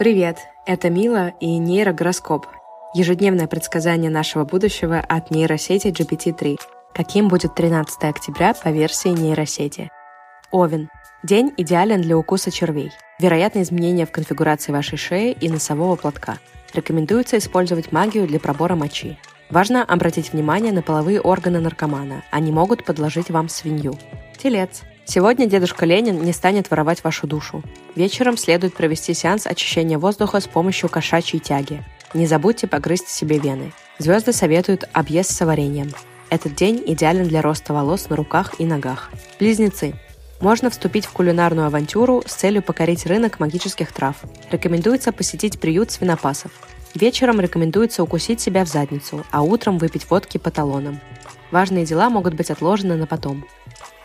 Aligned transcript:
Привет, 0.00 0.38
это 0.64 0.88
Мила 0.88 1.34
и 1.40 1.58
нейрогороскоп. 1.58 2.46
Ежедневное 2.94 3.46
предсказание 3.46 4.10
нашего 4.10 4.46
будущего 4.46 4.98
от 4.98 5.30
нейросети 5.30 5.88
GPT-3. 5.88 6.58
Каким 6.94 7.28
будет 7.28 7.54
13 7.54 8.04
октября 8.04 8.54
по 8.54 8.70
версии 8.70 9.10
нейросети? 9.10 9.90
Овен. 10.52 10.88
День 11.22 11.52
идеален 11.58 12.00
для 12.00 12.16
укуса 12.16 12.50
червей. 12.50 12.92
Вероятно 13.18 13.60
изменения 13.60 14.06
в 14.06 14.10
конфигурации 14.10 14.72
вашей 14.72 14.96
шеи 14.96 15.36
и 15.38 15.50
носового 15.50 15.96
платка. 15.96 16.38
Рекомендуется 16.72 17.36
использовать 17.36 17.92
магию 17.92 18.26
для 18.26 18.40
пробора 18.40 18.76
мочи. 18.76 19.18
Важно 19.50 19.84
обратить 19.84 20.32
внимание 20.32 20.72
на 20.72 20.80
половые 20.80 21.20
органы 21.20 21.60
наркомана. 21.60 22.24
Они 22.30 22.52
могут 22.52 22.86
подложить 22.86 23.28
вам 23.28 23.50
свинью. 23.50 23.98
Телец. 24.38 24.80
Сегодня 25.12 25.46
дедушка 25.46 25.86
Ленин 25.86 26.22
не 26.22 26.32
станет 26.32 26.70
воровать 26.70 27.02
вашу 27.02 27.26
душу. 27.26 27.64
Вечером 27.96 28.36
следует 28.36 28.74
провести 28.74 29.12
сеанс 29.12 29.44
очищения 29.44 29.98
воздуха 29.98 30.38
с 30.38 30.46
помощью 30.46 30.88
кошачьей 30.88 31.40
тяги. 31.40 31.82
Не 32.14 32.28
забудьте 32.28 32.68
погрызть 32.68 33.08
себе 33.08 33.40
вены. 33.40 33.72
Звезды 33.98 34.32
советуют 34.32 34.88
объезд 34.92 35.32
с 35.32 35.44
вареньем. 35.44 35.90
Этот 36.28 36.54
день 36.54 36.80
идеален 36.86 37.26
для 37.26 37.42
роста 37.42 37.74
волос 37.74 38.08
на 38.08 38.14
руках 38.14 38.54
и 38.60 38.64
ногах. 38.64 39.10
Близнецы. 39.40 39.94
Можно 40.40 40.70
вступить 40.70 41.06
в 41.06 41.10
кулинарную 41.10 41.66
авантюру 41.66 42.22
с 42.24 42.34
целью 42.34 42.62
покорить 42.62 43.04
рынок 43.04 43.40
магических 43.40 43.90
трав. 43.90 44.14
Рекомендуется 44.52 45.10
посетить 45.10 45.58
приют 45.58 45.90
свинопасов. 45.90 46.52
Вечером 46.94 47.40
рекомендуется 47.40 48.04
укусить 48.04 48.40
себя 48.40 48.64
в 48.64 48.68
задницу, 48.68 49.26
а 49.32 49.42
утром 49.42 49.78
выпить 49.78 50.08
водки 50.08 50.38
по 50.38 50.52
талонам. 50.52 51.00
Важные 51.50 51.84
дела 51.84 52.10
могут 52.10 52.34
быть 52.34 52.52
отложены 52.52 52.94
на 52.94 53.08
потом. 53.08 53.44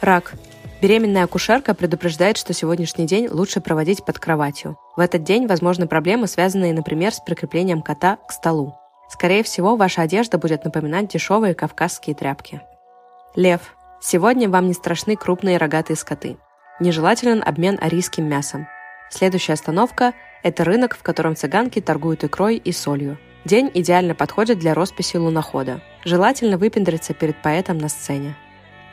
Рак. 0.00 0.34
Беременная 0.80 1.24
акушерка 1.24 1.74
предупреждает, 1.74 2.36
что 2.36 2.52
сегодняшний 2.52 3.04
день 3.04 3.28
лучше 3.28 3.60
проводить 3.60 4.04
под 4.04 4.20
кроватью. 4.20 4.78
В 4.96 5.00
этот 5.00 5.24
день 5.24 5.48
возможны 5.48 5.88
проблемы, 5.88 6.28
связанные, 6.28 6.72
например, 6.72 7.12
с 7.12 7.18
прикреплением 7.18 7.82
кота 7.82 8.18
к 8.28 8.30
столу. 8.30 8.74
Скорее 9.08 9.42
всего, 9.42 9.74
ваша 9.74 10.02
одежда 10.02 10.38
будет 10.38 10.64
напоминать 10.64 11.08
дешевые 11.08 11.54
кавказские 11.54 12.14
тряпки. 12.14 12.62
Лев. 13.34 13.74
Сегодня 14.00 14.48
вам 14.48 14.68
не 14.68 14.74
страшны 14.74 15.16
крупные 15.16 15.56
рогатые 15.56 15.96
скоты. 15.96 16.36
Нежелателен 16.78 17.42
обмен 17.44 17.76
арийским 17.80 18.28
мясом. 18.28 18.68
Следующая 19.10 19.54
остановка– 19.54 20.12
это 20.44 20.62
рынок, 20.62 20.96
в 20.96 21.02
котором 21.02 21.34
цыганки 21.34 21.80
торгуют 21.80 22.22
икрой 22.22 22.56
и 22.56 22.70
солью. 22.70 23.18
День 23.44 23.70
идеально 23.74 24.14
подходит 24.14 24.60
для 24.60 24.74
росписи 24.74 25.16
лунохода. 25.16 25.80
Желательно 26.04 26.56
выпендриться 26.56 27.14
перед 27.14 27.42
поэтом 27.42 27.78
на 27.78 27.88
сцене. 27.88 28.36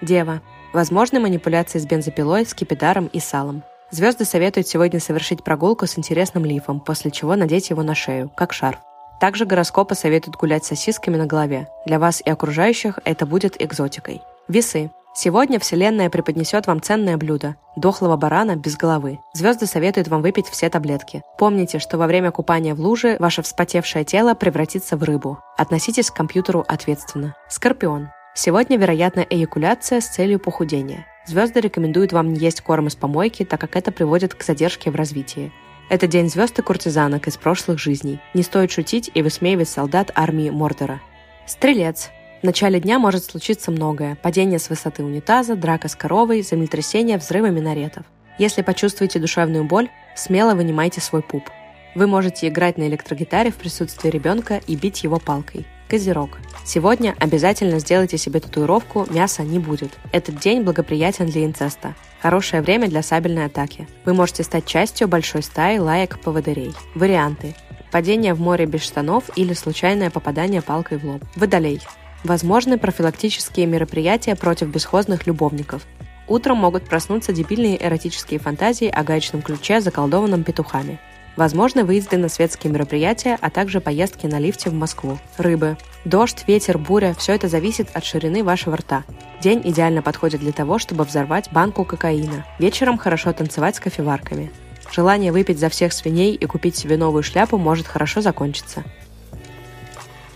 Дева. 0.01 0.41
Возможны 0.75 1.21
манипуляции 1.21 1.79
с 1.79 1.85
бензопилой, 1.85 2.45
скипидаром 2.45 3.05
и 3.05 3.21
салом. 3.21 3.63
Звезды 3.91 4.25
советуют 4.25 4.67
сегодня 4.67 4.99
совершить 4.99 5.41
прогулку 5.41 5.87
с 5.87 5.97
интересным 5.97 6.43
лифом, 6.43 6.81
после 6.81 7.11
чего 7.11 7.37
надеть 7.37 7.69
его 7.69 7.81
на 7.81 7.95
шею, 7.95 8.29
как 8.35 8.51
шарф. 8.51 8.79
Также 9.21 9.45
гороскопы 9.45 9.95
советуют 9.95 10.35
гулять 10.35 10.65
с 10.65 10.67
сосисками 10.67 11.15
на 11.15 11.27
голове. 11.27 11.69
Для 11.85 11.97
вас 11.97 12.21
и 12.25 12.29
окружающих 12.29 12.99
это 13.05 13.25
будет 13.25 13.55
экзотикой. 13.61 14.21
Весы. 14.49 14.91
Сегодня 15.15 15.61
Вселенная 15.61 16.09
преподнесет 16.09 16.67
вам 16.67 16.81
ценное 16.81 17.15
блюдо– 17.15 17.55
дохлого 17.77 18.17
барана 18.17 18.57
без 18.57 18.75
головы. 18.75 19.19
Звезды 19.33 19.67
советуют 19.67 20.09
вам 20.09 20.21
выпить 20.21 20.49
все 20.49 20.69
таблетки. 20.69 21.21
Помните, 21.37 21.79
что 21.79 21.97
во 21.97 22.05
время 22.05 22.31
купания 22.31 22.75
в 22.75 22.81
луже 22.81 23.15
ваше 23.19 23.43
вспотевшее 23.43 24.03
тело 24.03 24.33
превратится 24.33 24.97
в 24.97 25.03
рыбу. 25.03 25.39
Относитесь 25.55 26.11
к 26.11 26.15
компьютеру 26.15 26.65
ответственно. 26.67 27.33
Скорпион. 27.47 28.09
Сегодня 28.37 28.77
вероятна 28.77 29.21
эякуляция 29.21 30.01
с 30.01 30.09
целью 30.09 30.39
похудения. 30.41 31.07
Звезды 31.25 31.61
рекомендуют 31.61 32.11
вам 32.11 32.33
не 32.33 32.39
есть 32.41 32.59
корм 32.59 32.87
из 32.87 32.95
помойки, 32.95 33.45
так 33.45 33.61
как 33.61 33.77
это 33.77 33.93
приводит 33.93 34.35
к 34.35 34.43
задержке 34.43 34.91
в 34.91 34.95
развитии. 34.95 35.53
Это 35.89 36.05
день 36.05 36.29
звезд 36.29 36.59
и 36.59 36.61
куртизанок 36.61 37.29
из 37.29 37.37
прошлых 37.37 37.79
жизней. 37.79 38.19
Не 38.33 38.43
стоит 38.43 38.71
шутить 38.71 39.09
и 39.13 39.21
высмеивать 39.21 39.69
солдат 39.69 40.11
армии 40.15 40.49
Мордора. 40.49 40.99
Стрелец. 41.47 42.09
В 42.41 42.45
начале 42.45 42.81
дня 42.81 42.99
может 42.99 43.23
случиться 43.23 43.71
многое. 43.71 44.17
Падение 44.21 44.59
с 44.59 44.69
высоты 44.69 45.05
унитаза, 45.05 45.55
драка 45.55 45.87
с 45.87 45.95
коровой, 45.95 46.41
землетрясение, 46.41 47.17
взрывы 47.17 47.51
минаретов. 47.51 48.03
Если 48.37 48.63
почувствуете 48.63 49.17
душевную 49.19 49.63
боль, 49.63 49.87
смело 50.13 50.55
вынимайте 50.55 50.99
свой 50.99 51.21
пуп. 51.21 51.49
Вы 51.95 52.07
можете 52.07 52.49
играть 52.49 52.77
на 52.77 52.87
электрогитаре 52.87 53.51
в 53.51 53.55
присутствии 53.55 54.09
ребенка 54.09 54.61
и 54.67 54.75
бить 54.75 55.05
его 55.05 55.17
палкой. 55.17 55.65
Козерог. 55.87 56.37
Сегодня 56.65 57.15
обязательно 57.19 57.79
сделайте 57.79 58.17
себе 58.17 58.41
татуировку 58.41 59.07
«Мяса 59.09 59.43
не 59.43 59.59
будет». 59.59 59.91
Этот 60.11 60.37
день 60.39 60.63
благоприятен 60.63 61.27
для 61.27 61.45
инцеста. 61.45 61.95
Хорошее 62.21 62.61
время 62.61 62.89
для 62.89 63.01
сабельной 63.01 63.45
атаки. 63.45 63.87
Вы 64.03 64.13
можете 64.13 64.43
стать 64.43 64.65
частью 64.65 65.07
большой 65.07 65.41
стаи 65.41 65.77
лаек-поводырей. 65.77 66.73
Варианты. 66.95 67.55
Падение 67.91 68.33
в 68.33 68.41
море 68.41 68.65
без 68.65 68.81
штанов 68.81 69.29
или 69.37 69.53
случайное 69.53 70.09
попадание 70.09 70.61
палкой 70.61 70.97
в 70.97 71.05
лоб. 71.05 71.23
Водолей. 71.35 71.79
Возможны 72.25 72.77
профилактические 72.77 73.67
мероприятия 73.67 74.35
против 74.35 74.67
бесхозных 74.67 75.27
любовников. 75.27 75.83
Утром 76.27 76.57
могут 76.57 76.89
проснуться 76.89 77.31
дебильные 77.31 77.81
эротические 77.81 78.39
фантазии 78.39 78.87
о 78.89 79.03
гаечном 79.03 79.43
ключе, 79.43 79.79
заколдованном 79.79 80.43
петухами. 80.43 80.99
Возможно, 81.35 81.83
выезды 81.83 82.17
на 82.17 82.29
светские 82.29 82.71
мероприятия, 82.71 83.37
а 83.41 83.49
также 83.49 83.81
поездки 83.81 84.25
на 84.25 84.39
лифте 84.39 84.69
в 84.69 84.73
Москву. 84.73 85.19
Рыбы. 85.37 85.77
Дождь, 86.05 86.45
ветер, 86.47 86.77
буря– 86.77 87.13
все 87.17 87.33
это 87.33 87.47
зависит 87.47 87.89
от 87.93 88.05
ширины 88.05 88.43
вашего 88.43 88.77
рта. 88.77 89.03
День 89.41 89.61
идеально 89.65 90.01
подходит 90.01 90.39
для 90.39 90.53
того, 90.53 90.79
чтобы 90.79 91.03
взорвать 91.03 91.51
банку 91.51 91.83
кокаина. 91.83 92.45
Вечером 92.57 92.97
хорошо 92.97 93.33
танцевать 93.33 93.75
с 93.75 93.79
кофеварками. 93.79 94.51
Желание 94.91 95.31
выпить 95.31 95.59
за 95.59 95.69
всех 95.69 95.91
свиней 95.91 96.35
и 96.35 96.45
купить 96.45 96.77
себе 96.77 96.95
новую 96.95 97.23
шляпу 97.23 97.57
может 97.57 97.87
хорошо 97.87 98.21
закончиться. 98.21 98.83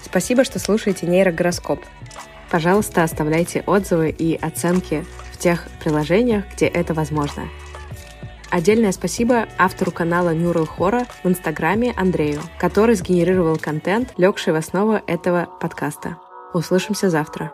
Спасибо, 0.03 0.43
что 0.43 0.59
слушаете 0.59 1.05
нейрогороскоп. 1.07 1.79
Пожалуйста, 2.49 3.03
оставляйте 3.03 3.63
отзывы 3.65 4.09
и 4.09 4.35
оценки 4.35 5.05
в 5.31 5.37
тех 5.37 5.67
приложениях, 5.81 6.43
где 6.55 6.65
это 6.65 6.93
возможно. 6.93 7.43
Отдельное 8.51 8.91
спасибо 8.91 9.47
автору 9.59 9.91
канала 9.91 10.33
Neural 10.33 10.67
Horror 10.77 11.07
в 11.23 11.27
Инстаграме 11.27 11.93
Андрею, 11.95 12.41
который 12.57 12.95
сгенерировал 12.95 13.57
контент, 13.57 14.13
легший 14.17 14.53
в 14.53 14.55
основу 14.55 14.99
этого 15.05 15.47
подкаста. 15.61 16.17
Услышимся 16.53 17.09
завтра. 17.09 17.53